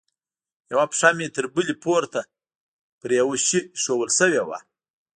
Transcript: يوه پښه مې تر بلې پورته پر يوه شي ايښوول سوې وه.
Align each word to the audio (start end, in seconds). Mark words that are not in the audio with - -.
يوه 0.71 0.85
پښه 0.91 1.09
مې 1.17 1.27
تر 1.35 1.45
بلې 1.55 1.75
پورته 1.83 2.21
پر 3.01 3.09
يوه 3.19 3.35
شي 3.47 3.59
ايښوول 3.65 4.09
سوې 4.19 4.41
وه. 4.47 4.57